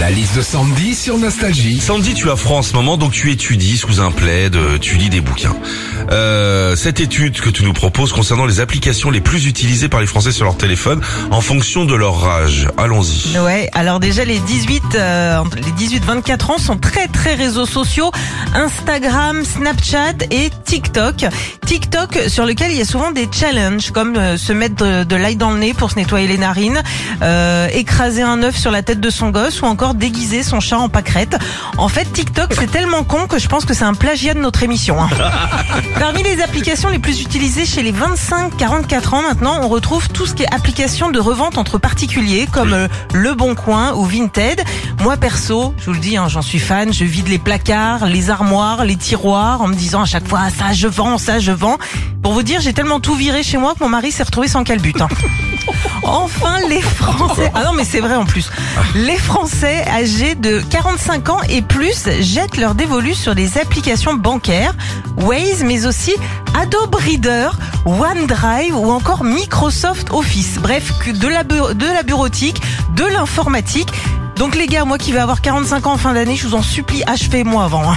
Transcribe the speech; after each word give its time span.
La 0.00 0.10
liste 0.10 0.34
de 0.34 0.40
Sandy 0.40 0.94
sur 0.94 1.18
Nostalgie. 1.18 1.78
Sandy, 1.78 2.14
tu 2.14 2.30
as 2.30 2.36
froid 2.36 2.56
en 2.56 2.62
ce 2.62 2.72
moment, 2.72 2.96
donc 2.96 3.12
tu 3.12 3.30
étudies 3.30 3.76
sous 3.76 4.00
un 4.00 4.10
plaid, 4.10 4.56
euh, 4.56 4.78
tu 4.78 4.96
lis 4.96 5.10
des 5.10 5.20
bouquins. 5.20 5.54
Euh, 6.10 6.76
cette 6.76 7.00
étude 7.00 7.40
que 7.40 7.50
tu 7.50 7.62
nous 7.64 7.72
proposes 7.72 8.12
concernant 8.12 8.46
les 8.46 8.60
applications 8.60 9.10
les 9.10 9.20
plus 9.20 9.46
utilisées 9.46 9.88
par 9.88 10.00
les 10.00 10.06
Français 10.06 10.32
sur 10.32 10.44
leur 10.44 10.56
téléphone 10.56 11.00
en 11.30 11.40
fonction 11.40 11.84
de 11.84 11.94
leur 11.94 12.24
âge. 12.28 12.68
Allons-y. 12.76 13.38
Ouais, 13.38 13.68
alors 13.74 14.00
déjà 14.00 14.24
les 14.24 14.38
18 14.38 14.82
euh, 14.94 15.42
les 15.64 15.72
18 15.72 16.04
24 16.04 16.50
ans 16.50 16.58
sont 16.58 16.76
très 16.78 17.06
très 17.08 17.34
réseaux 17.34 17.66
sociaux, 17.66 18.10
Instagram, 18.54 19.44
Snapchat 19.44 20.14
et 20.30 20.50
TikTok. 20.64 21.26
TikTok 21.66 22.18
sur 22.28 22.46
lequel 22.46 22.72
il 22.72 22.78
y 22.78 22.80
a 22.80 22.84
souvent 22.84 23.10
des 23.12 23.28
challenges 23.32 23.90
comme 23.90 24.16
euh, 24.16 24.36
se 24.36 24.52
mettre 24.52 24.76
de, 24.76 25.04
de 25.04 25.16
l'ail 25.16 25.36
dans 25.36 25.50
le 25.52 25.58
nez 25.58 25.74
pour 25.74 25.90
se 25.90 25.96
nettoyer 25.96 26.26
les 26.26 26.38
narines, 26.38 26.82
euh, 27.22 27.68
écraser 27.72 28.22
un 28.22 28.42
œuf 28.42 28.56
sur 28.56 28.70
la 28.70 28.82
tête 28.82 29.00
de 29.00 29.10
son 29.10 29.30
gosse 29.30 29.62
ou 29.62 29.66
encore 29.66 29.94
déguiser 29.94 30.42
son 30.42 30.60
chat 30.60 30.78
en 30.78 30.88
pâquerette. 30.88 31.36
En 31.76 31.88
fait, 31.88 32.04
TikTok 32.12 32.54
c'est 32.58 32.70
tellement 32.70 33.04
con 33.04 33.26
que 33.26 33.38
je 33.38 33.48
pense 33.48 33.64
que 33.64 33.74
c'est 33.74 33.84
un 33.84 33.94
plagiat 33.94 34.34
de 34.34 34.40
notre 34.40 34.62
émission. 34.62 35.00
hein. 35.02 35.08
Parmi 35.98 36.22
les 36.22 36.40
applications 36.40 36.88
les 36.88 36.98
plus 36.98 37.20
utilisées 37.20 37.66
chez 37.66 37.82
les 37.82 37.92
25-44 37.92 39.14
ans 39.14 39.22
maintenant, 39.22 39.60
on 39.62 39.68
retrouve 39.68 40.08
tout 40.08 40.26
ce 40.26 40.34
qui 40.34 40.44
est 40.44 40.54
application 40.54 41.10
de 41.10 41.18
revente 41.18 41.58
entre 41.58 41.78
particuliers 41.78 42.46
comme 42.50 42.72
euh, 42.72 42.88
Le 43.12 43.34
Bon 43.34 43.54
Coin 43.54 43.94
ou 43.94 44.04
Vinted. 44.04 44.62
Moi 45.02 45.16
perso, 45.16 45.74
je 45.78 45.86
vous 45.86 45.92
le 45.92 45.98
dis, 45.98 46.16
hein, 46.16 46.28
j'en 46.28 46.42
suis 46.42 46.58
fan, 46.58 46.92
je 46.92 47.04
vide 47.04 47.28
les 47.28 47.38
placards, 47.38 48.06
les 48.06 48.30
armoires, 48.30 48.84
les 48.84 48.96
tiroirs 48.96 49.60
en 49.62 49.66
me 49.66 49.74
disant 49.74 50.02
à 50.02 50.06
chaque 50.06 50.26
fois 50.26 50.40
Ah, 50.44 50.50
ça 50.50 50.72
je 50.72 50.86
vends, 50.86 51.18
ça 51.18 51.38
je 51.38 51.52
vends. 51.52 51.78
Pour 52.22 52.32
vous 52.34 52.42
dire, 52.42 52.60
j'ai 52.60 52.72
tellement 52.74 53.00
tout 53.00 53.14
viré 53.14 53.42
chez 53.42 53.56
moi 53.56 53.74
que 53.74 53.82
mon 53.82 53.88
mari 53.88 54.12
s'est 54.12 54.22
retrouvé 54.22 54.46
sans 54.48 54.62
calbut. 54.64 54.94
hein. 55.00 55.08
Enfin, 56.02 56.56
les 56.68 56.80
Français. 56.80 57.50
Ah 57.54 57.64
non, 57.64 57.72
mais 57.72 57.84
c'est 57.84 58.00
vrai 58.00 58.16
en 58.16 58.24
plus. 58.24 58.50
Les 58.94 59.16
Français 59.16 59.84
âgés 59.88 60.34
de 60.34 60.60
45 60.70 61.28
ans 61.28 61.38
et 61.48 61.62
plus 61.62 62.08
jettent 62.20 62.56
leur 62.56 62.74
dévolu 62.74 63.14
sur 63.14 63.34
les 63.34 63.58
applications 63.58 64.14
bancaires, 64.14 64.74
Waze, 65.18 65.62
mais 65.62 65.86
aussi 65.86 66.12
Adobe 66.60 66.94
Reader, 66.96 67.50
OneDrive 67.86 68.76
ou 68.76 68.90
encore 68.90 69.22
Microsoft 69.24 70.08
Office. 70.10 70.58
Bref, 70.60 70.92
que 71.04 71.10
de 71.10 71.28
la, 71.28 71.44
de 71.44 71.86
la 71.86 72.02
bureautique, 72.02 72.60
de 72.96 73.04
l'informatique. 73.04 73.88
Donc 74.36 74.56
les 74.56 74.66
gars, 74.66 74.84
moi 74.84 74.98
qui 74.98 75.12
vais 75.12 75.20
avoir 75.20 75.40
45 75.42 75.86
ans 75.86 75.92
en 75.92 75.98
fin 75.98 76.14
d'année, 76.14 76.34
je 76.36 76.46
vous 76.48 76.54
en 76.54 76.62
supplie, 76.62 77.02
achevez-moi 77.06 77.64
avant. 77.64 77.92
hein. 77.92 77.96